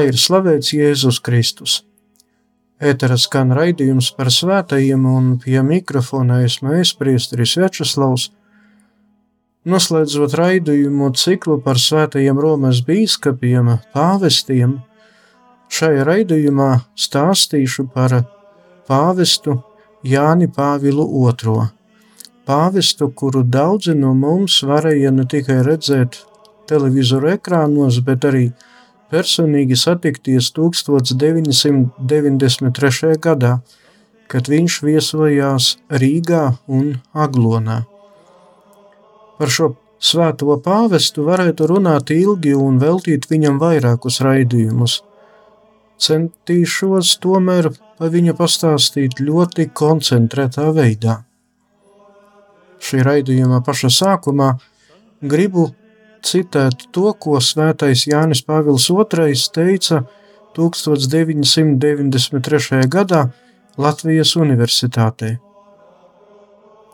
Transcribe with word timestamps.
Lai 0.00 0.06
ir 0.08 0.16
slavēts 0.16 0.70
Jēzus 0.72 1.18
Kristus! 1.20 1.72
Ētera 2.80 3.18
skan 3.20 3.50
raidījums 3.52 4.06
par 4.16 4.30
svētajiem, 4.32 5.02
un 5.04 5.26
pie 5.42 5.60
mikrofona 5.60 6.38
esmu 6.46 6.72
es, 6.78 6.94
Priesteris 6.96 7.52
Večeslavs, 7.60 8.30
Noslēdzot 9.68 10.36
raidījumu 10.40 11.10
ciklu 11.20 11.58
par 11.66 11.76
svētajiem 11.76 12.40
Romas 12.40 12.80
bīskapiem, 12.86 13.68
pāvestiem, 13.92 14.78
šajā 15.68 16.08
raidījumā 16.08 16.70
stāstīšu 16.96 17.90
par 17.92 18.16
pāvestu 18.88 19.58
Jāni 20.14 20.48
Pāvilu 20.48 21.04
II. 21.26 21.68
Pāvestu, 22.48 23.12
kuru 23.12 23.44
daudzi 23.44 23.98
no 24.00 24.16
mums 24.16 24.62
varēja 24.64 25.12
ne 25.12 25.28
tikai 25.28 25.60
redzēt 25.68 26.22
televizoru 26.72 27.34
ekrānos, 27.36 28.00
bet 28.00 28.24
arī 28.32 28.46
personīgi 29.10 29.76
satikties 29.76 30.52
1993. 30.56 33.18
gadā, 33.26 33.52
kad 34.30 34.48
viņš 34.48 34.82
viesojās 34.86 35.78
Rīgā 35.90 36.54
un 36.70 37.02
Aglonā. 37.12 37.84
Par 39.38 39.48
šo 39.50 39.74
svēto 40.00 40.56
pāvestu 40.64 41.24
varētu 41.26 41.68
runāt 41.70 42.10
ilgi 42.14 42.54
un 42.56 42.78
veltīt 42.80 43.28
viņam 43.30 43.60
vairākus 43.60 44.20
raidījumus. 44.24 45.00
Centīšos 46.00 47.18
tomēr 47.20 47.70
par 47.98 48.08
viņu 48.14 48.34
pastāstīt 48.38 49.20
ļoti 49.20 49.68
koncentrētā 49.76 50.70
veidā. 50.76 51.16
Šī 52.80 53.02
raidījuma 53.04 53.60
paša 53.64 53.90
sākumā 53.92 54.54
gribu 55.20 55.68
citēt 56.26 56.88
to, 56.94 57.12
ko 57.14 57.40
svētais 57.40 58.06
Jānis 58.08 58.42
Pāvils 58.46 58.90
II 58.90 59.34
teica 59.54 60.04
1993. 60.56 62.88
gadā 62.90 63.30
Latvijas 63.78 64.36
Universitātē. 64.36 65.38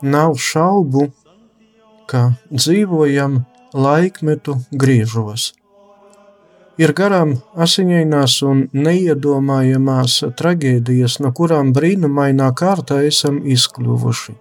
Nav 0.01 0.35
šaubu, 0.37 1.11
ka 2.07 2.31
dzīvojam 2.53 3.45
laikmetu 3.73 4.57
griežos. 4.71 5.53
Ir 6.77 6.93
garām 6.93 7.41
asiņainās 7.57 8.41
un 8.45 8.69
neiedomājamās 8.73 10.23
traģēdijas, 10.37 11.19
no 11.25 11.33
kurām 11.33 11.73
brīnumainā 11.73 12.53
kārtā 12.53 13.01
esam 13.09 13.41
izkļuvuši. 13.41 14.33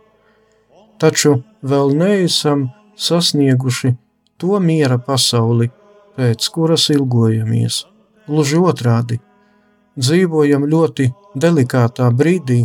Taču 1.01 1.41
vēl 1.65 1.97
neesam 1.97 2.69
sasnieguši 2.97 3.97
to 4.37 4.61
miera 4.61 4.99
pasauli, 4.99 5.71
pēc 6.17 6.49
kuras 6.53 6.89
ilgojamies. 6.95 7.85
Gluži 8.27 8.59
otrādi, 8.59 9.19
dzīvojam 9.97 10.67
ļoti 10.71 11.11
delikātā 11.37 12.09
brīdī 12.11 12.65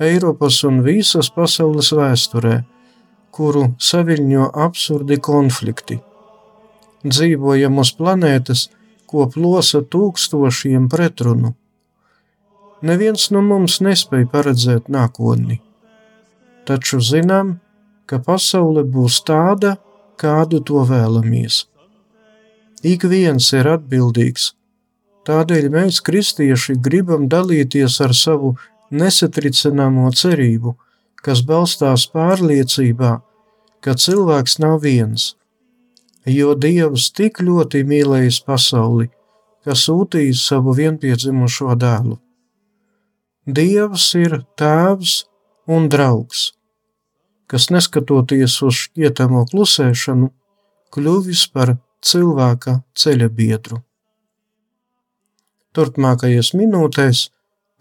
Eiropas 0.00 0.62
un 0.64 0.80
visas 0.84 1.28
pasaules 1.34 1.90
vēsturē, 1.92 2.60
kuru 3.30 3.66
saviņo 3.78 4.50
absurdi 4.66 5.18
konflikti. 5.20 5.98
Dzīvojam 7.04 7.80
uz 7.80 7.92
planētas, 7.96 8.68
ko 9.10 9.26
plosa 9.32 9.82
tūkstošiem 9.82 10.88
pretrunu. 10.92 11.54
Neviens 12.86 13.26
no 13.34 13.42
mums 13.44 13.80
nespēja 13.84 14.28
paredzēt 14.32 14.88
nākotni, 14.88 15.58
taču 16.64 17.00
zinām, 17.04 17.58
ka 18.08 18.20
pasaule 18.24 18.86
būs 18.88 19.20
tāda, 19.28 19.76
kādu 20.20 20.60
to 20.60 20.84
vēlamies. 20.88 21.64
Ik 22.84 23.04
viens 23.08 23.48
ir 23.56 23.68
atbildīgs, 23.68 24.52
tādēļ 25.28 25.72
mēs, 25.72 26.00
kristieši, 26.04 26.78
gribam 26.80 27.26
dalīties 27.28 27.98
ar 28.04 28.16
savu 28.16 28.54
nesatricināmo 28.90 30.12
cerību– 30.22 30.76
kas 31.24 31.42
balstās 31.46 32.06
pārliecībā, 32.14 33.12
ka 33.84 33.94
cilvēks 34.04 34.58
nav 34.62 34.80
viens, 34.84 35.34
jo 36.28 36.54
Dievs 36.54 37.10
tik 37.16 37.40
ļoti 37.44 37.82
mīlējis 37.88 38.40
pasauli, 38.46 39.10
ka 39.64 39.76
sūtījis 39.76 40.44
savu 40.50 40.74
vienpiedzimušo 40.76 41.76
dēlu. 41.80 42.16
Dievs 43.46 44.06
ir 44.20 44.40
tēvs 44.60 45.24
un 45.68 45.88
draugs, 45.92 46.50
kas 47.50 47.66
neskatoties 47.74 48.60
uz 48.62 48.76
šķietamo 48.84 49.44
klusēšanu, 49.50 50.30
kļuvis 50.94 51.44
par 51.54 51.74
cilvēka 52.06 52.80
ceļa 52.94 53.28
biedru. 53.34 53.80
Turpmākajās 55.74 56.52
minūtēs 56.58 57.26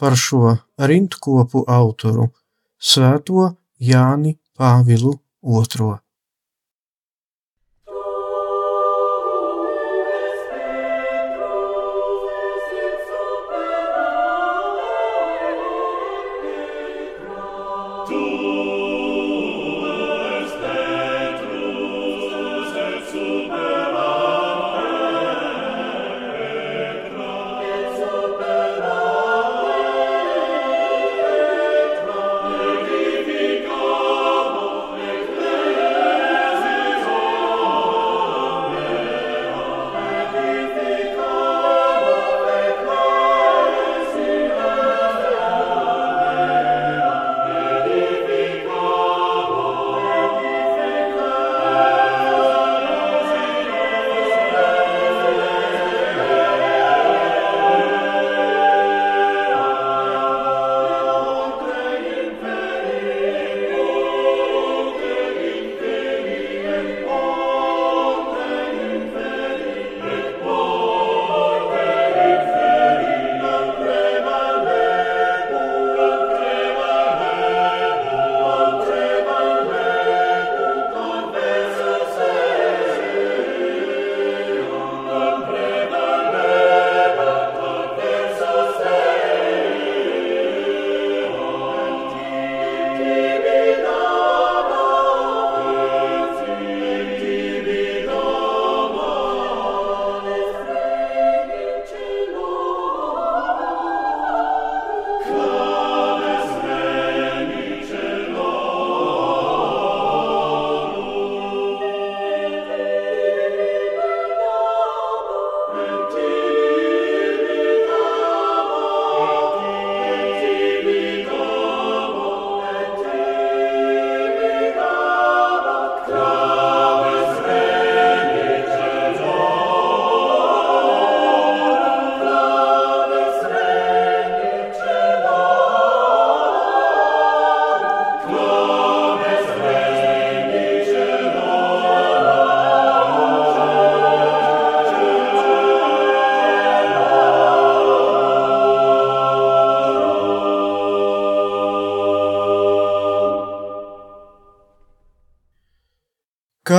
par 0.02 0.18
šo 0.18 0.57
rindkopu 0.90 1.63
autoru 1.68 2.30
Svēto 2.80 3.50
Jāni 3.80 4.38
Pāvilu 4.57 5.18
II. 5.44 6.09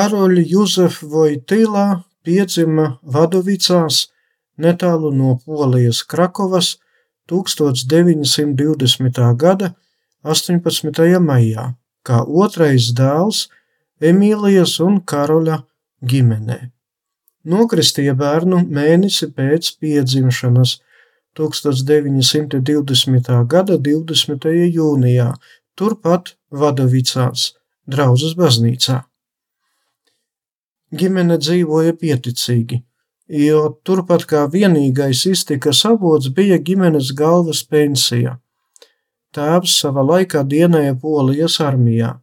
Karoļa 0.00 0.42
Juzefa 0.48 1.04
Vojtilā 1.12 2.00
piedzima 2.24 2.96
Vadovicās 3.04 4.08
netālu 4.56 5.12
no 5.12 5.36
Polijas 5.44 6.00
Krakovas 6.08 6.80
1920. 7.28 9.20
gada 9.42 9.74
18. 10.24 11.20
maijā, 11.20 11.76
kā 12.00 12.24
otrais 12.24 12.96
dēls 12.96 13.52
Emīlijas 14.00 14.80
un 14.80 15.04
Karoļa 15.04 15.68
ģimenē. 16.00 16.72
Nokristīja 17.44 18.16
bērnu 18.16 18.64
mēnesi 18.72 19.28
pēc 19.36 19.76
piedzimšanas 19.84 20.80
1920. 21.36 23.44
gada 23.52 23.76
20. 23.90 24.48
jūnijā, 24.80 25.28
turpat 25.76 26.40
Vadovicās, 26.48 27.52
draudzes 27.84 28.32
baznīcā. 28.40 29.09
Ģimene 30.90 31.36
dzīvoja 31.38 31.94
pieticīgi, 31.94 32.80
jo 33.30 33.58
turpat 33.86 34.24
kā 34.30 34.46
vienīgais 34.50 35.22
iztikas 35.30 35.84
avots 35.86 36.32
bija 36.34 36.58
ģimenes 36.58 37.12
galvas 37.14 37.60
pensija. 37.62 38.38
Tēvs 39.30 39.76
savā 39.84 40.02
laikā 40.02 40.42
dienēja 40.42 40.96
Polijas 40.98 41.60
armijā. 41.62 42.16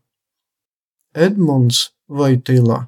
Edmunds 1.15 1.93
Vojtila, 2.11 2.81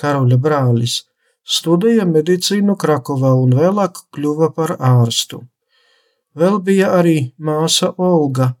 karaļa 0.00 0.38
brālis, 0.40 1.02
studēja 1.44 2.08
medicīnu 2.08 2.78
Krakovā 2.80 3.34
un 3.36 3.52
vēlāk 3.60 4.00
kļuva 4.16 4.50
par 4.56 4.74
ārstu. 4.80 5.42
Vēl 6.36 6.58
bija 6.64 6.94
arī 6.96 7.18
māsa 7.36 7.92
Olga, 7.96 8.54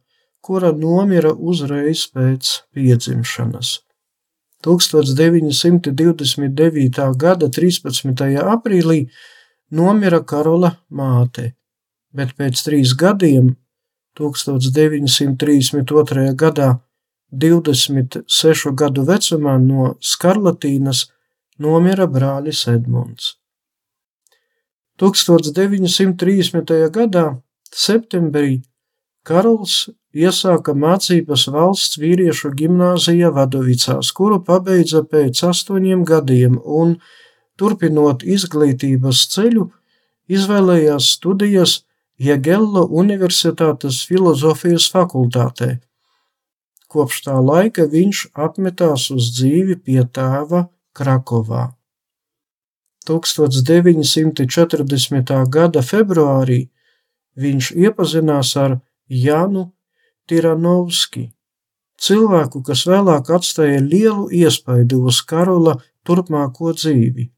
kura 0.44 0.76
nomira 0.76 1.32
uzreiz 1.32 2.04
pēc 2.12 2.52
piedzimšanas. 2.76 3.85
1929. 4.66 7.14
gada 7.16 7.48
13. 7.48 8.42
aprīlī 8.42 9.08
nomira 9.70 10.24
Karola 10.26 10.82
māte, 10.90 11.54
bet 12.10 12.34
pēc 12.34 12.62
trīs 12.66 12.90
gadiem, 12.98 13.54
1932. 14.18 16.34
gadā, 16.34 16.82
26 17.30 18.26
gadu 18.74 19.06
vecumā 19.06 19.54
no 19.62 19.94
skarlatīnas 20.00 21.06
nomira 21.58 22.06
brālis 22.10 22.66
Edmunds. 22.70 23.36
1930. 24.98 26.90
gadā, 26.90 27.42
septembrī, 27.70 28.62
Karols 29.26 29.88
iesāka 30.16 30.72
mācības 30.74 31.46
valsts 31.52 31.98
vīriešu 32.00 32.50
gimnāzija 32.56 33.30
Vadovicās, 33.36 34.12
kuru 34.16 34.40
pabeidza 34.44 35.02
pēc 35.04 35.42
astoņiem 35.50 36.04
gadiem 36.08 36.60
un, 36.64 36.96
turpinot 37.60 38.24
izglītības 38.24 39.26
ceļu, 39.34 39.70
izvēlējās 40.28 41.04
studijas 41.16 41.82
Jegello 42.16 42.86
Universitātes 43.02 44.06
filozofijas 44.08 44.90
fakultātē. 44.92 45.78
Kopš 46.88 47.22
tā 47.26 47.36
laika 47.42 47.84
viņš 47.92 48.18
apmetās 48.32 49.10
uz 49.12 49.30
dzīvi 49.36 49.76
pie 49.84 50.02
tēva 50.06 50.68
Krakovā. 50.96 51.76
1940. 53.06 55.46
gada 55.52 55.80
februārī 55.82 56.68
viņš 57.36 57.72
iepazinās 57.76 58.56
ar 58.58 58.80
Janu 59.06 59.75
Tiranovski, 60.26 61.28
cilvēku, 62.02 62.62
kas 62.66 62.84
vēlāk 62.88 63.30
atstāja 63.34 63.80
lielu 63.82 64.28
iespaidu 64.34 65.04
uz 65.10 65.20
Karola 65.22 65.78
turpmāko 66.06 66.72
dzīvi. 66.74 67.30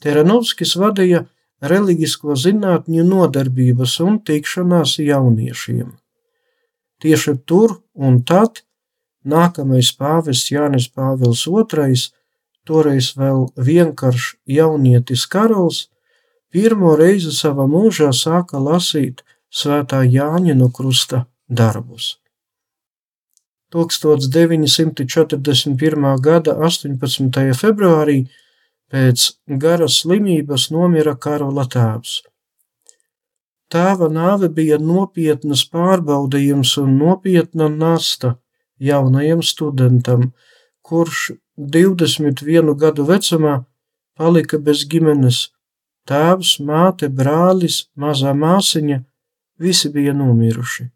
Tiranovskis 0.00 0.76
vadīja 0.80 1.26
reliģisko 1.60 2.36
zinātņu 2.40 3.04
nodarbības 3.04 3.98
un 4.04 4.18
tikšanās 4.24 4.96
jauniešiem. 5.04 5.92
Tieši 7.00 7.36
tur 7.48 7.78
un 7.94 8.20
tad 8.24 8.62
nākamais 9.24 9.92
pāvests 9.96 10.50
Jānis 10.52 10.88
Pāvils 10.88 11.46
II, 11.46 11.96
toreiz 12.64 13.12
vēl 13.16 13.48
vienkāršs 13.56 14.36
jaunietis 14.48 15.26
Karols, 15.26 15.88
pirmo 16.52 16.94
reizi 16.96 17.32
savā 17.32 17.66
mūžā 17.68 18.12
sāka 18.16 18.60
lasīt 18.60 19.24
svētā 19.50 20.02
Jāņa 20.04 20.56
no 20.56 20.70
krusta 20.72 21.26
darbus. 21.48 22.16
1941. 23.70 26.18
gada 26.20 26.56
18. 26.58 27.54
februārī 27.54 28.26
pēc 28.90 29.38
garas 29.62 30.02
slimības 30.02 30.74
nomira 30.74 31.14
Karola 31.14 31.62
tēvs. 31.70 32.26
Tēva 33.70 34.10
nāve 34.10 34.50
bija 34.50 34.82
nopietnas 34.82 35.62
pārbaudījums 35.70 36.74
un 36.82 36.98
nopietna 36.98 37.70
nasta 37.70 38.42
jaunajam 38.82 39.38
studentam, 39.46 40.34
kurš 40.82 41.38
21 41.56 42.74
gadu 42.74 43.06
vecumā 43.06 43.62
palika 44.18 44.58
bez 44.58 44.82
ģimenes. 44.90 45.54
Tēvs, 46.10 46.58
māte, 46.66 47.06
brālis, 47.08 47.86
mazā 47.94 48.34
māsiņa- 48.34 49.04
visi 49.62 49.88
bija 49.94 50.12
nomiruši. 50.12 50.90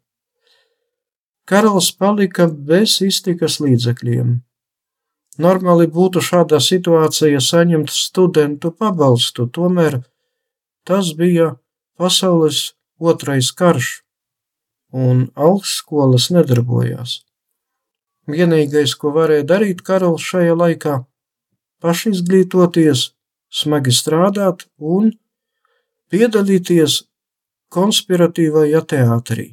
Karalis 1.45 1.91
palika 1.93 2.47
bez 2.49 2.97
iztikas 3.05 3.59
līdzekļiem. 3.61 4.39
Normāli 5.45 5.85
būtu 5.91 6.23
šādā 6.23 6.57
situācijā 6.63 7.41
saņemt 7.43 7.91
studentu 7.93 8.71
pabalstu, 8.71 9.45
tomēr 9.45 9.99
tas 10.87 11.11
bija 11.19 11.51
pasaules 11.99 12.71
otrais 12.97 13.51
karš, 13.51 13.89
un 14.95 15.27
augstskolas 15.35 16.29
nedarbojās. 16.31 17.19
Vienīgais, 18.31 18.95
ko 18.97 19.11
varēja 19.13 19.45
darīt 19.51 19.83
karalis 19.85 20.25
šajā 20.25 20.55
laikā, 20.57 20.95
pašizglītoties, 21.83 23.11
smagi 23.53 23.93
strādāt 23.93 24.65
un 24.79 25.11
piedalīties 26.09 27.03
konspiratīvajā 27.75 28.81
teātrī. 28.95 29.47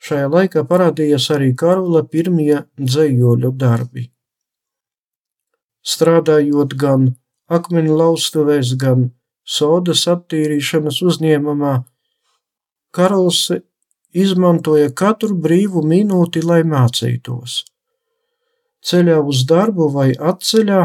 Šajā 0.00 0.28
laikā 0.32 0.62
parādījās 0.68 1.26
arī 1.34 1.50
Karola 1.62 2.00
pirmie 2.08 2.62
dzējoļu 2.80 3.50
darbi. 3.60 4.06
Strādājot 5.84 6.76
gan 6.80 7.10
akmeņu 7.52 7.96
laustuvēs, 7.98 8.72
gan 8.80 9.10
sodas 9.44 10.06
attīrīšanas 10.08 11.02
uzņēmumā, 11.04 11.74
Karols 12.96 13.42
izmantoja 14.16 14.88
katru 15.02 15.36
brīvu 15.44 15.82
minūti, 15.86 16.42
lai 16.42 16.62
mācītos. 16.64 17.60
Ceļā 18.80 19.18
uz 19.32 19.44
darbu 19.52 19.90
vai 19.92 20.08
atceļā 20.32 20.80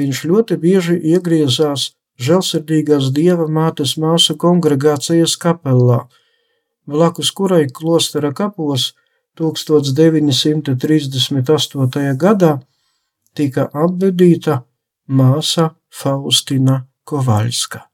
viņš 0.00 0.22
ļoti 0.30 0.56
bieži 0.64 0.96
iegriezās 1.12 1.90
žēlsirdīgās 2.20 3.12
dieva 3.12 3.46
mātes 3.52 3.98
māsu 4.00 4.38
kongregācijas 4.40 5.36
kapelā– 5.44 6.06
blakus 6.90 7.30
kurai 7.32 7.66
klostera 7.72 8.32
kapos 8.34 8.94
1938. 9.38 12.16
gadā 12.24 12.58
tika 13.34 13.70
apbedīta 13.72 14.62
māsa 15.08 15.70
Faustina 15.90 16.86
Kovaļska. 17.04 17.89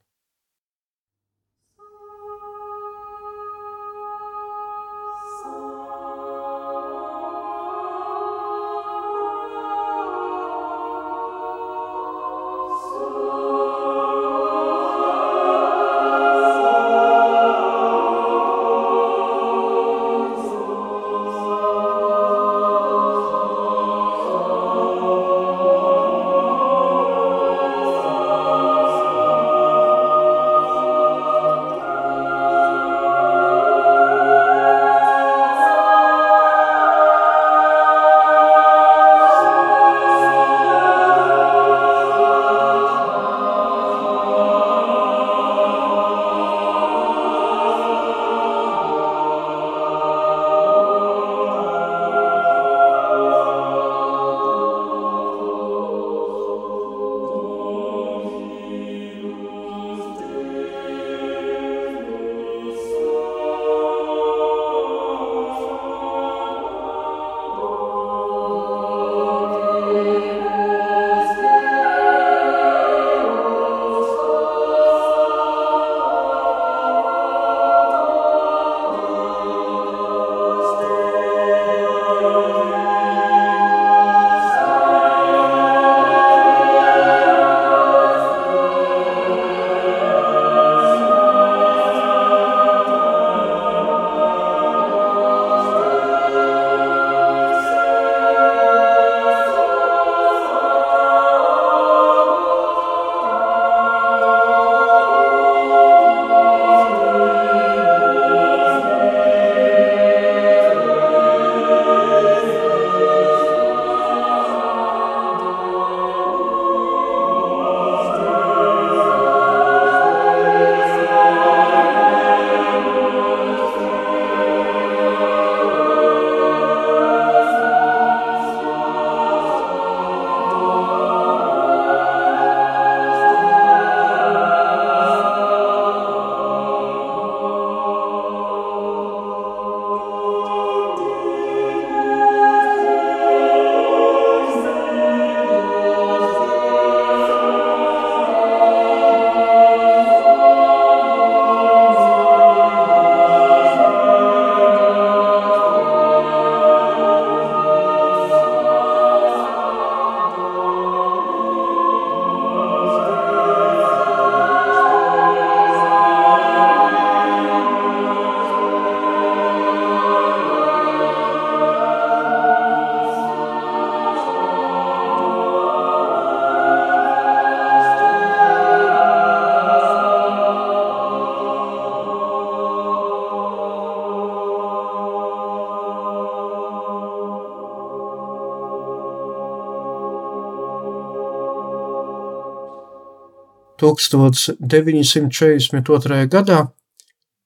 1942. 193.86 196.26
gadā 196.32 196.60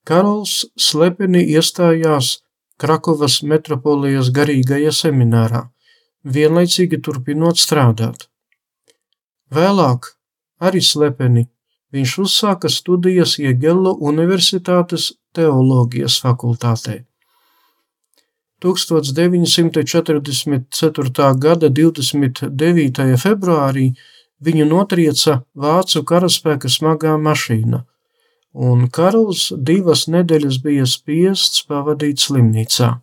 Karols 0.09 0.55
slepeni 0.81 1.43
iestājās 1.55 2.27
Krakovas 2.81 3.43
metropolijas 3.45 4.31
garīgajā 4.33 4.89
seminārā, 4.97 5.69
vienlaicīgi 6.25 6.97
turpinot 7.05 7.61
strādāt. 7.61 8.33
Vēlāk, 9.53 10.17
arī 10.65 10.81
slepeni, 10.81 11.45
viņš 11.93 12.17
uzsāka 12.25 12.73
studijas 12.73 13.37
Iegelo 13.43 13.93
Universitātes 14.13 15.13
teoloģijas 15.37 16.17
fakultātē. 16.25 17.05
1944. 18.61 21.35
gada 21.45 21.69
29. 21.69 23.17
februārī 23.17 23.95
viņu 24.45 24.67
notrieca 24.69 25.41
vācu 25.55 26.05
karaspēka 26.07 26.69
smagā 26.69 27.17
mašīna, 27.21 27.85
un 28.55 28.89
Karls 28.89 29.53
divas 29.57 30.09
nedēļas 30.09 30.59
bija 30.65 30.87
spiests 30.89 31.65
pavadīt 31.69 32.19
slimnīcā. 32.25 33.01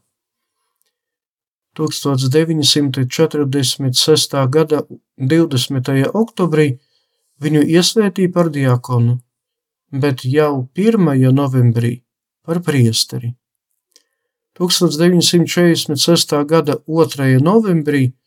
1946. 1.77 4.47
gada 4.49 4.81
20. 5.17 6.11
oktobrī 6.13 6.79
viņu 7.37 7.61
iesvētīja 7.61 8.31
par 8.33 8.49
diakonu, 8.49 9.21
bet 9.93 10.25
jau 10.25 10.67
1. 10.73 11.29
novembrī 11.37 12.01
par 12.41 12.65
priesteri. 12.65 13.37
1946. 14.57 16.33
gada 16.49 16.81
2. 16.87 17.37
novembrī 17.45 18.17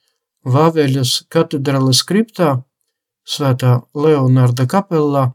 Vāveļas 0.46 1.26
katedrāles 1.28 2.06
kriptā, 2.06 2.62
Svētā 3.30 3.76
Leonarda 3.94 4.66
kapellā, 4.66 5.28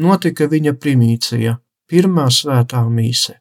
notika 0.00 0.48
viņa 0.48 0.72
primīcija, 0.80 1.58
pirmā 1.88 2.28
svētā 2.32 2.80
mīse. 2.88 3.34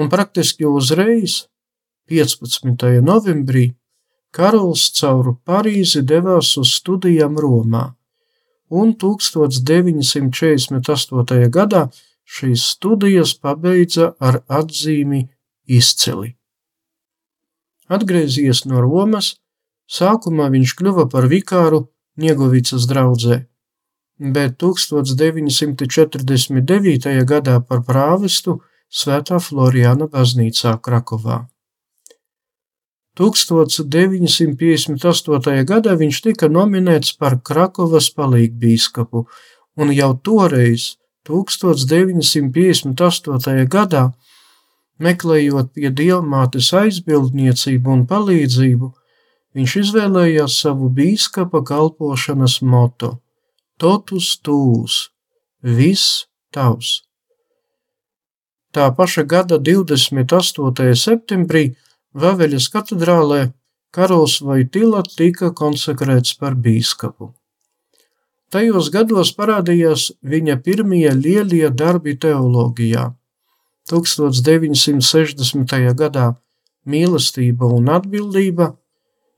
Un 0.00 0.08
praktiski 0.12 0.64
uzreiz, 0.68 1.32
15. 2.08 3.00
novembrī, 3.04 3.74
Karols 4.36 4.82
caur 4.96 5.26
Parīzi 5.48 6.02
devās 6.04 6.56
uz 6.60 6.68
studijām 6.78 7.34
Romā, 7.40 7.84
un 8.68 8.92
1948. 9.04 11.48
gadā 11.56 11.82
šīs 12.26 12.64
studijas 12.74 13.34
pabeidza 13.38 14.14
ar 14.20 14.42
atzīmi 14.48 15.28
izcili. 15.66 16.36
Atgriezies 17.88 18.64
no 18.66 18.80
Romas, 18.82 19.36
sākumā 19.86 20.50
viņš 20.50 20.74
kļuva 20.80 21.08
par 21.10 21.28
vikāru 21.30 21.86
Niegovicas 22.16 22.86
draudzē, 22.88 23.44
bet 24.18 24.58
1949. 24.62 27.24
gadā 27.32 27.60
par 27.60 27.82
prāvestu 27.84 28.60
Svētā 28.88 29.38
Florijāna 29.42 30.06
baznīcā 30.08 30.80
Krakovā. 30.80 31.48
1958. 33.16 35.64
gadā 35.64 35.94
viņš 35.96 36.20
tika 36.28 36.48
nominēts 36.52 37.12
par 37.20 37.40
Krakovas 37.40 38.10
palīgbīskapu, 38.16 39.26
un 39.76 39.92
jau 39.92 40.14
toreiz, 40.24 40.96
1958. 41.28 43.66
gadā, 43.66 44.12
Meklējot 44.96 45.74
pie 45.76 45.90
dievmātes 45.92 46.70
aizbildniecību 46.72 47.90
un 47.92 48.06
palīdzību, 48.08 48.86
viņš 49.56 49.76
izvēlējās 49.82 50.60
savu 50.62 50.90
bīskapa 50.92 51.62
kalpošanas 51.64 52.60
moto- 52.62 53.18
Totus 53.80 54.40
tūs, 54.44 55.10
viss 55.62 56.26
tavs. 56.52 57.02
Tā 58.72 58.94
paša 58.96 59.24
gada 59.24 59.58
28. 59.58 60.94
septembrī 60.94 61.76
Vaveļas 62.14 62.68
katedrālē 62.72 63.52
Karols 63.92 64.40
Vaitila 64.44 65.02
tika 65.02 65.52
konsekrēts 65.52 66.38
par 66.40 66.54
bīskapu. 66.54 67.32
Tajos 68.52 68.90
gados 68.94 69.32
parādījās 69.36 70.10
viņa 70.22 70.56
pirmie 70.64 71.10
lielie 71.12 71.70
darbi 71.70 72.16
teoloģijā 72.16 73.14
1960. 73.90 75.94
gadā 76.00 76.26
mīlestība 76.86 77.66
un 77.78 77.88
atbildība, 77.90 78.76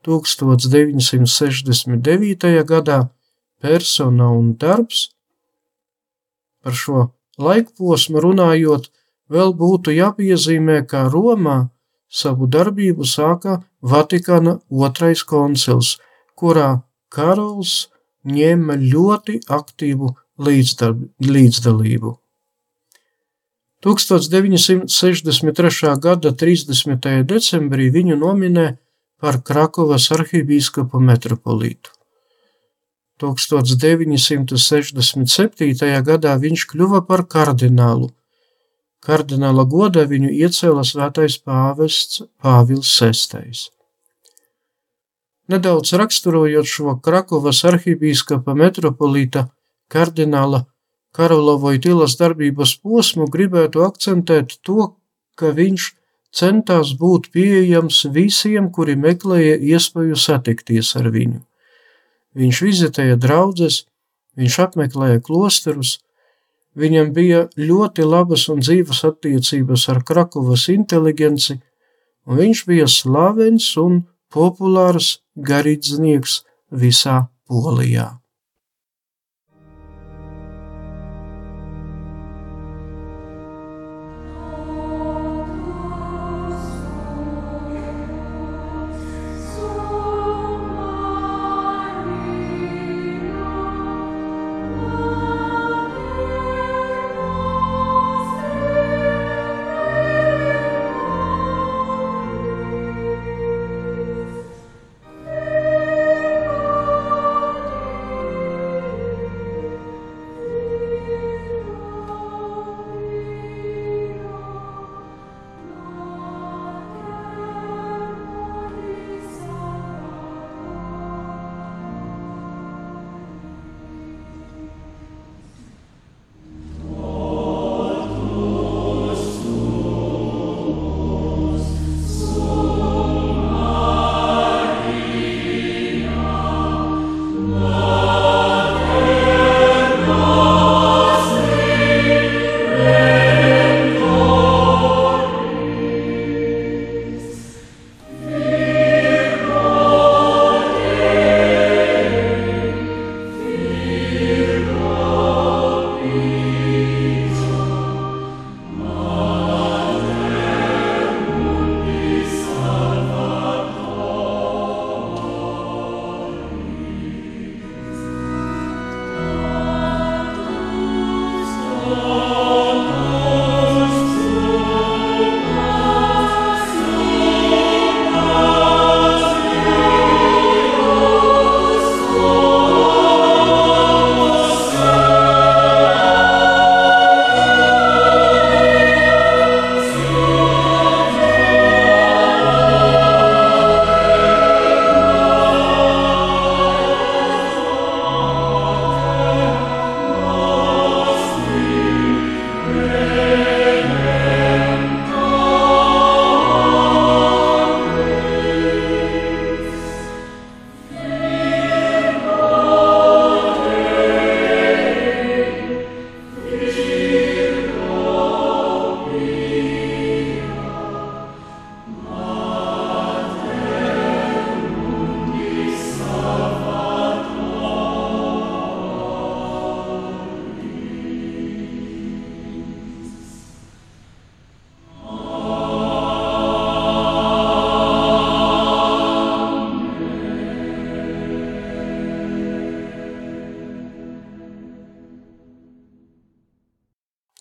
1969. 0.07 2.63
gadā 2.65 3.09
persona 3.61 4.31
un 4.31 4.57
darbs. 4.57 5.09
Par 6.63 6.73
šo 6.73 7.11
laikposmu 7.39 8.19
runājot, 8.23 8.89
vēl 9.31 9.53
būtu 9.55 9.91
jāpiezīmē, 9.95 10.85
ka 10.87 11.09
Romā 11.11 11.69
savu 12.09 12.47
darbību 12.47 13.05
sāka 13.05 13.63
Vatikāna 13.81 14.59
otrais 14.69 15.23
koncils, 15.23 15.97
kurā 16.35 16.81
Karols 17.09 17.89
ņēma 18.27 18.75
ļoti 18.79 19.39
aktīvu 19.47 20.15
līdzdalību. 20.39 22.19
1963. 23.79 25.95
gada 26.03 26.35
30. 26.35 27.23
decembrī 27.23 27.87
viņu 27.95 28.19
nominē 28.19 28.75
par 29.19 29.41
Krakovas 29.45 30.11
arhibīskapu 30.15 30.99
metropolītu. 31.03 31.89
1967. 33.19 36.03
gadā 36.07 36.33
viņš 36.39 36.61
kļuva 36.71 36.99
par 37.07 37.21
kardinālu. 37.27 38.07
Kardināla 39.03 39.63
godā 39.67 40.03
viņu 40.07 40.29
iecēla 40.31 40.83
svētais 40.87 41.35
pāvests 41.43 42.23
Pāvils 42.39 42.99
VI. 42.99 43.51
Nedaudz 45.49 45.93
raksturojot 45.99 46.65
šo 46.69 47.01
Krakovas 47.03 47.65
arhibīskapa 47.67 48.53
metropolīta 48.55 49.49
kardināla 49.91 50.63
Karola 51.11 51.55
Vojtilas 51.57 52.13
darbības 52.19 52.75
posmu 52.83 53.25
gribētu 53.33 53.81
akcentēt 53.81 54.59
to, 54.61 54.93
ka 55.35 55.49
viņš 55.57 55.87
centās 56.35 56.93
būt 56.99 57.29
pieejams 57.33 58.03
visiem, 58.13 58.69
kuri 58.71 58.95
meklēja 58.95 59.57
iespēju 59.73 60.17
satikties 60.19 60.95
ar 60.99 61.09
viņu. 61.13 61.41
Viņš 62.37 62.61
vizitēja 62.65 63.17
draugus, 63.17 63.85
viņš 64.37 64.59
apmeklēja 64.67 65.23
klosterus, 65.25 65.97
viņam 66.77 67.11
bija 67.15 67.47
ļoti 67.57 68.05
labas 68.05 68.47
un 68.53 68.61
dzīves 68.61 69.03
attiecības 69.09 69.87
ar 69.89 70.03
Krakovas 70.05 70.67
inteligenci, 70.69 71.57
un 72.29 72.39
viņš 72.39 72.63
bija 72.69 72.87
slavens 72.87 73.73
un 73.81 74.03
populārs 74.29 75.19
garīdznieks 75.35 76.43
visā 76.69 77.25
Polijā. 77.49 78.19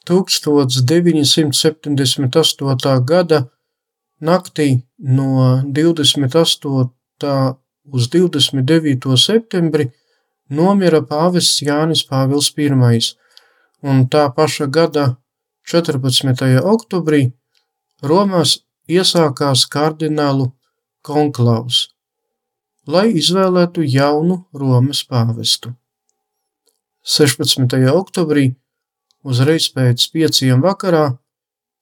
1978. 0.09 3.05
gada 3.05 3.51
naktī 4.21 4.83
no 4.99 5.62
28. 5.64 7.57
uz 7.92 8.09
29. 8.09 9.16
septembri 9.16 9.92
nomira 10.49 11.03
pāvests 11.03 11.62
Jānis 11.62 12.07
Pāvils 12.09 12.53
I, 12.57 13.01
un 13.83 14.09
tā 14.09 14.33
paša 14.35 14.66
gada 14.66 15.16
14. 15.68 16.64
oktobrī 16.64 17.33
Romās 18.03 18.64
iesākās 18.88 19.66
kardinālu 19.68 20.53
konklavs, 21.03 21.88
lai 22.87 23.12
izvēlētu 23.21 23.83
jaunu 23.85 24.47
Romas 24.55 25.05
pāvestu. 25.05 25.75
16. 27.05 27.77
oktobrī, 27.92 28.55
uzreiz 29.29 29.69
pēc 29.75 30.09
pieciem 30.14 30.64
vakarā, 30.64 31.07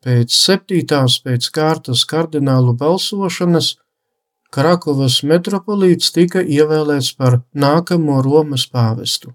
pēc 0.05 0.35
septītās 0.35 1.21
pēc 1.25 1.51
kārtas 1.55 2.05
kardinālu 2.09 2.77
balsošanas, 2.79 3.75
Krakovas 4.57 5.19
metropolīts 5.27 6.13
tika 6.15 6.41
ievēlēts 6.41 7.11
par 7.19 7.41
nākamo 7.53 8.21
Romas 8.25 8.65
pāvestu. 8.71 9.35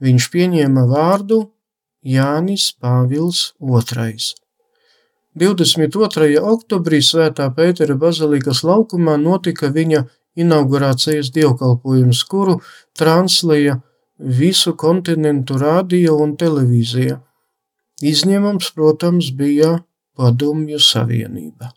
Viņš 0.00 0.28
pieņēma 0.32 0.84
vārdu 0.88 1.40
Jānis 2.06 2.70
Pāvils 2.78 3.40
II. 3.58 4.28
22. 5.38 6.38
oktobrī 6.52 7.02
Svētā 7.04 7.50
Pētera 7.54 7.98
bazilikas 7.98 8.62
laukumā 8.66 9.18
notika 9.20 9.68
viņa 9.74 10.04
inaugurācijas 10.38 11.32
dievkalpojums, 11.34 12.22
kuru 12.30 12.60
translēja 12.98 13.80
visu 14.18 14.74
kontinentu 14.76 15.58
radio 15.58 16.16
un 16.22 16.36
televīzija. 16.36 17.20
Izņēmums, 18.02 18.72
protams, 18.74 19.30
bija 19.34 19.78
Padomju 20.18 20.78
Savienība. 20.82 21.72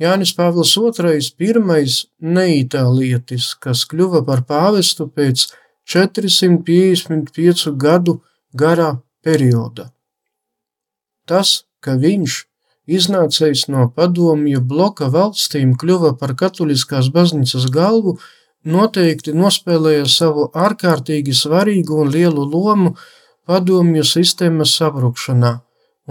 Jānis 0.00 0.32
Pāvils 0.34 0.72
II, 0.76 1.20
pirmais 1.38 2.06
neitālietis, 2.18 3.52
kas 3.54 3.84
kļuva 3.86 4.24
par 4.26 4.42
pāvestu 4.48 5.06
pēc 5.06 5.46
455 5.86 7.74
gadu 7.78 8.20
garā 8.52 8.96
perioda. 9.22 9.92
Tas, 11.28 11.64
ka 11.84 11.94
viņš, 12.00 12.38
iznācējis 12.90 13.68
no 13.70 13.86
padomju 13.94 14.60
bloka 14.60 15.08
valstīm, 15.12 15.76
kļuva 15.78 16.16
par 16.18 16.34
katoliskās 16.40 17.12
baznīcas 17.14 17.68
galvu, 17.70 18.18
noteikti 18.64 19.34
nospēlēja 19.34 20.06
savu 20.08 20.48
ārkārtīgi 20.54 21.34
svarīgu 21.34 22.02
un 22.04 22.10
lielu 22.14 22.46
lomu 22.46 22.94
padomju 23.46 24.04
sistēmas 24.06 24.76
sabrukšanā 24.78 25.52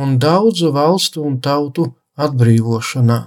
un 0.02 0.18
daudzu 0.20 0.72
valstu 0.76 1.24
un 1.24 1.40
tautu 1.44 1.92
atbrīvošanā. 2.18 3.20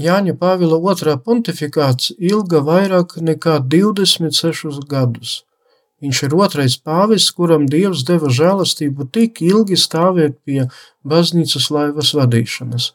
Jāņa 0.00 0.34
Pāvila 0.40 0.78
otrā 0.80 1.18
pontifikāts 1.20 2.14
ilga 2.16 2.62
vairāk 2.64 3.18
nekā 3.20 3.58
26 3.74 4.80
gadus. 4.88 5.42
Viņš 6.02 6.22
ir 6.26 6.32
otrais 6.34 6.78
pāvis, 6.80 7.28
kuram 7.30 7.68
Dievs 7.70 8.02
deva 8.08 8.30
žēlastību 8.32 9.06
tik 9.12 9.42
ilgi 9.44 9.76
stāvēt 9.78 10.40
pie 10.42 10.64
baznīcas 11.06 11.68
laivas 11.70 12.14
vadīšanas. 12.16 12.88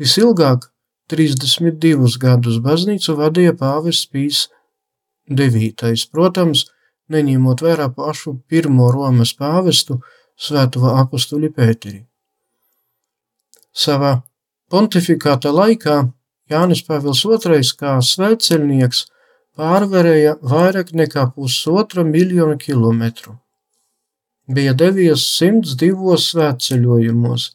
Visilgāk 0.00 0.70
32 1.08 2.18
gadus 2.20 2.58
baznīcu 2.64 3.16
vadīja 3.18 3.54
pāvis 3.56 4.04
Pīs 4.12 4.46
IX, 5.28 6.04
protams, 6.12 6.66
neņemot 7.08 7.64
vērā 7.64 7.88
pašu 7.94 8.38
pirmo 8.48 8.92
Romas 8.92 9.34
pāvestu, 9.36 10.00
Svēto 10.38 10.84
apakstuļu 10.94 11.48
Pēteri. 11.50 12.04
Savā 13.74 14.20
Pontifikāta 14.70 15.50
laikā 15.50 15.96
Jānis 16.52 16.84
Pāvils 16.86 17.24
II 17.26 17.70
kā 17.80 17.96
svētceļnieks 18.04 19.00
pārvarēja 19.58 20.36
vairāk 20.52 20.92
nekā 20.94 21.26
pusotra 21.34 22.04
miljonu 22.06 22.54
kilometru. 22.60 23.34
Bija 24.48 24.72
devies 24.72 25.26
102 25.40 26.20
svētceļojumos, 26.24 27.48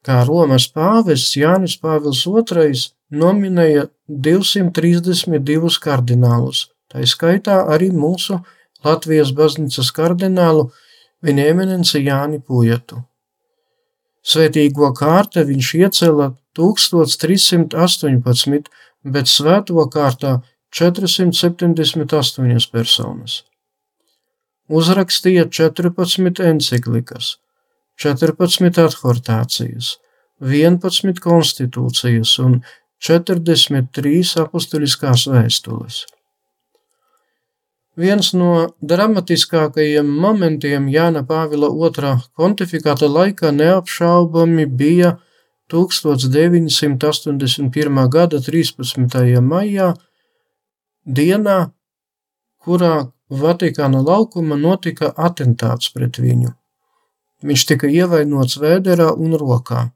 Kā 0.07 0.21
Romas 0.27 0.69
pāvests 0.71 1.35
Jānis 1.35 1.75
Pāvils 1.83 2.23
II 2.27 2.75
nominēja 3.11 3.89
232 4.07 5.81
kardinālus, 5.83 6.69
tā 6.87 7.03
skaitā 7.03 7.65
arī 7.75 7.91
mūsu 7.91 8.39
Latvijas 8.87 9.33
baznīcas 9.35 9.91
kardinālu 9.97 10.69
viņa 11.27 11.47
eminenci 11.51 12.05
Jāni 12.05 12.39
Pujetu. 12.39 13.03
Svētīgo 14.27 14.93
kārta 14.95 15.43
viņš 15.47 15.75
iecēla 15.81 16.31
1318, 16.59 18.71
bet 19.07 19.27
svēto 19.31 19.87
kārtā 19.91 20.43
478 20.75 22.71
personas. 22.73 23.45
Uzrakstīja 24.67 25.47
14 25.47 26.43
enciklikas, 26.43 27.39
14 27.97 28.83
adhortācijas, 28.83 29.97
11 30.41 31.21
konstitūcijas 31.25 32.39
un 32.45 32.61
43 33.01 34.37
apustuliskās 34.43 35.27
vēstules. 35.33 36.05
Viens 37.97 38.35
no 38.37 38.77
dramatiskākajiem 38.85 40.05
momentiem 40.21 40.85
Jāna 40.93 41.25
Pāvila 41.25 41.73
II 41.73 42.21
pontifikāta 42.37 43.09
laikā 43.09 43.49
neapšaubami 43.57 44.69
bija 44.69 45.17
1981. 45.73 48.05
gada 48.13 48.37
13. 48.45 49.41
maijā, 49.41 49.97
dienā, 51.07 51.73
kurā 52.61 53.09
Vatikāna 53.27 54.07
laukumā 54.07 54.55
notika 54.61 55.11
atentāts 55.17 55.91
pret 55.91 56.21
viņu. 56.23 56.53
Viņš 57.45 57.67
tika 57.69 57.91
ievainots 57.93 58.57
vēderā 58.63 59.11
un 59.13 59.37
rokā 59.37 59.91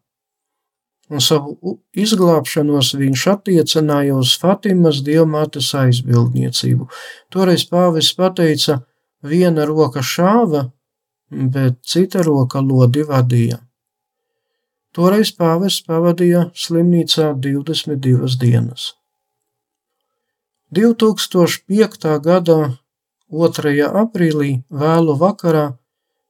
un 1.11 1.22
savu 1.22 1.79
izglābšanos 1.98 2.94
viņš 2.98 3.24
attiecināja 3.35 4.16
uz 4.18 4.37
Fatimas 4.38 5.00
dievmātes 5.07 5.72
aizbildniecību. 5.79 6.87
Toreiz 7.35 7.66
pāvis 7.70 8.12
pateica, 8.16 8.81
viena 9.26 9.66
roka 9.68 10.05
šāva, 10.07 10.68
bet 11.31 11.81
cita 11.87 12.22
roka 12.26 12.62
lodi 12.62 13.05
vadīja. 13.07 13.59
Toreiz 14.94 15.31
pāvis 15.38 15.81
pavadīja 15.87 16.48
slimnīcā 16.55 17.33
22 17.38 18.38
dienas. 18.38 18.94
2005. 20.74 22.07
gada 22.22 22.57
2. 23.31 23.74
aprīlī 24.03 24.50
vēlu 24.70 25.14
vakarā 25.18 25.66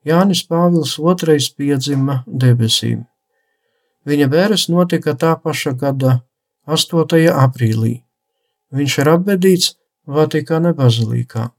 Jānis 0.07 0.43
Pāvils 0.49 0.97
II 0.99 1.49
piedzima 1.57 2.23
debesīm. 2.27 3.05
Viņa 4.09 4.29
bērns 4.33 4.69
notika 4.73 5.13
tā 5.13 5.35
paša 5.37 5.75
gada 5.77 6.21
8. 6.67 7.29
aprīlī. 7.45 8.01
Viņš 8.73 8.99
ir 9.03 9.11
apbedīts 9.13 9.75
Vatikāna 10.07 10.73
bazilikā. 10.75 11.51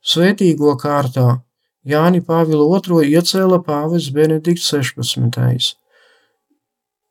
Svētīgo 0.00 0.76
kārtā 0.80 1.40
Jāni 1.84 2.20
Pāvilu 2.24 2.68
II 2.76 3.08
iecēla 3.08 3.58
pāvis 3.66 4.10
Benedikts 4.14 4.70
16. 4.70 5.74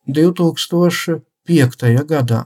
2005. 0.07 2.05
gadā, 2.09 2.41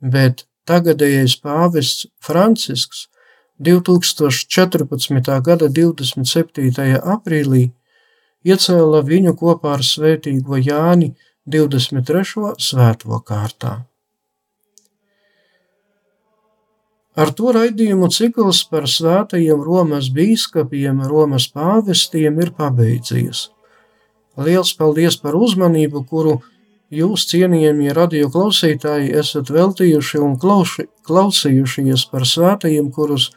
bet 0.00 0.46
tagadējais 0.66 1.36
pāvests 1.40 2.06
Francisks 2.20 3.09
2014. 3.60 5.40
gada 5.44 5.68
27. 5.68 6.96
aprīlī 6.96 7.66
iecēla 8.48 9.02
viņu 9.04 9.34
kopā 9.36 9.74
ar 9.76 9.82
svētīgo 9.84 10.56
Jāni 10.56 11.10
23. 11.44 12.54
svēto 12.56 13.18
kārtā. 13.20 13.72
Ar 17.20 17.32
to 17.36 17.52
raidījumu 17.52 18.08
cikls 18.08 18.62
par 18.70 18.86
svētajiem 18.88 19.60
Romas 19.66 20.08
bīskapiem, 20.14 21.02
Romas 21.10 21.50
pāvestiem 21.52 22.38
ir 22.40 22.54
pabeidzies. 22.56 23.50
Liels 24.40 24.72
paldies 24.78 25.18
par 25.20 25.36
uzmanību, 25.36 26.06
kuru 26.08 26.38
jūs, 26.88 27.26
cienījamie 27.28 27.92
radio 27.92 28.30
klausītāji, 28.32 29.12
esat 29.20 29.52
veltījuši 29.52 30.22
un 30.24 30.38
klausījušies 30.40 32.06
par 32.08 32.24
svētajiem, 32.24 32.88
kurus 32.94 33.28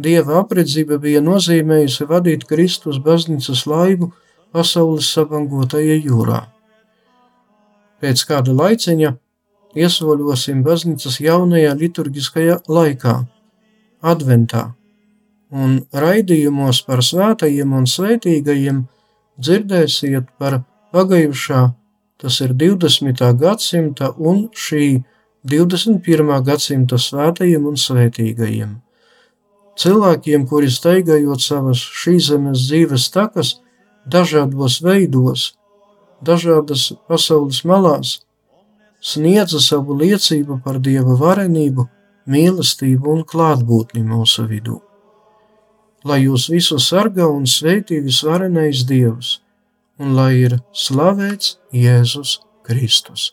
Dieva 0.00 0.40
apredzība 0.40 0.96
bija 0.98 1.20
nozīmējusi 1.20 2.06
vadīt 2.08 2.46
Kristus 2.48 2.98
baznīcas 3.02 3.66
laivu 3.68 4.12
pasaules 4.52 5.10
sabangotajā 5.12 5.98
jūrā. 6.06 6.40
Pēc 8.00 8.24
kāda 8.28 8.54
laiciņa 8.56 9.12
iesoļosim 9.78 10.62
baznīcas 10.64 11.20
jaunajā 11.22 11.74
liturgiskajā 11.78 12.58
laikā, 12.68 13.14
adventā, 14.02 14.72
un 15.52 15.78
raidījumos 15.92 16.82
par 16.88 17.04
svētajiem 17.04 17.72
un 17.76 17.86
svētīgajiem 17.86 18.82
dzirdēsiet 19.38 20.32
par 20.40 20.62
pagājušā, 20.92 21.62
tas 22.22 22.40
ir 22.44 22.54
20. 22.56 23.22
gadsimta 23.38 24.12
un 24.16 24.46
šī 24.52 25.02
21. 25.48 26.32
gadsimta 26.46 26.98
svētajiem 26.98 27.68
un 27.68 27.76
svētīgajiem. 27.76 28.80
Cilvēkiem, 29.78 30.44
kuri 30.48 30.68
staigājot 30.70 31.40
savas 31.40 31.80
šīs 31.80 32.28
zemes 32.28 32.66
dzīves 32.66 33.08
takas, 33.14 33.54
dažādos 34.04 34.80
veidos, 34.84 35.52
dažādas 36.20 36.90
pasaules 37.08 37.62
malās, 37.64 38.20
sniedza 39.00 39.60
savu 39.60 39.96
liecību 39.98 40.60
par 40.64 40.78
Dieva 40.78 41.16
varenību, 41.18 41.88
mīlestību 42.28 43.16
un 43.16 43.24
klātbūtni 43.26 44.04
mūsu 44.06 44.46
vidū. 44.50 44.78
Lai 46.04 46.22
jūs 46.24 46.48
visus 46.50 46.88
sargā 46.90 47.28
un 47.30 47.46
sveitī 47.46 48.00
visvarenais 48.02 48.84
Dievs, 48.86 49.38
un 49.98 50.16
lai 50.18 50.32
ir 50.42 50.58
slavēts 50.74 51.56
Jēzus 51.72 52.40
Kristus. 52.66 53.32